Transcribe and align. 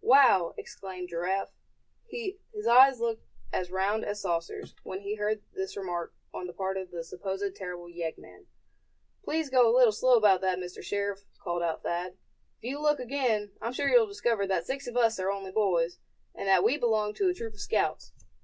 "Wow!" 0.00 0.54
exclaimed 0.56 1.08
Giraffe, 1.08 1.50
his 2.08 2.68
eyes 2.70 3.00
looking 3.00 3.24
as 3.52 3.68
round 3.72 4.04
as 4.04 4.20
saucers, 4.22 4.76
when 4.84 5.00
he 5.00 5.16
heard 5.16 5.42
this 5.54 5.76
remark 5.76 6.14
on 6.32 6.46
the 6.46 6.52
part 6.52 6.76
of 6.76 6.92
the 6.92 7.02
supposed 7.02 7.56
terrible 7.56 7.88
yeggman. 7.88 8.46
"Please 9.24 9.50
go 9.50 9.68
a 9.68 9.74
little 9.76 9.90
slow 9.90 10.14
about 10.16 10.40
that, 10.42 10.60
Mr. 10.60 10.84
Sheriff!" 10.84 11.24
called 11.40 11.64
out 11.64 11.82
Thad. 11.82 12.16
"If 12.58 12.62
you 12.70 12.78
look 12.80 13.00
again, 13.00 13.50
I'm 13.60 13.72
sure 13.72 13.88
you'll 13.88 14.06
discover 14.06 14.46
that 14.46 14.66
six 14.66 14.86
of 14.86 14.96
us 14.96 15.18
are 15.18 15.32
only 15.32 15.50
boys, 15.50 15.98
and 16.32 16.46
that 16.46 16.62
we 16.62 16.78
belong 16.78 17.12
to 17.14 17.28
a 17.28 17.34
troop 17.34 17.54
of 17.54 17.60
scouts. 17.60 18.12